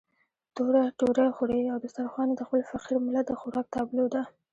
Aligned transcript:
توره 0.55 0.83
ډوډۍ 0.97 1.29
خوري 1.35 1.61
او 1.73 1.77
دسترخوان 1.85 2.27
يې 2.29 2.35
د 2.37 2.43
خپل 2.47 2.61
فقير 2.71 2.97
ملت 3.05 3.25
د 3.27 3.31
خوراک 3.39 3.67
تابلو 3.75 4.05
ده. 4.13 4.21